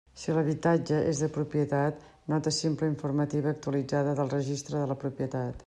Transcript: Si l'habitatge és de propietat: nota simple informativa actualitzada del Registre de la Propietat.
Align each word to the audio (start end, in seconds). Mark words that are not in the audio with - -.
Si 0.19 0.31
l'habitatge 0.35 1.01
és 1.09 1.19
de 1.23 1.27
propietat: 1.35 1.99
nota 2.33 2.55
simple 2.61 2.89
informativa 2.95 3.53
actualitzada 3.57 4.19
del 4.21 4.35
Registre 4.35 4.83
de 4.83 4.93
la 4.95 5.01
Propietat. 5.05 5.57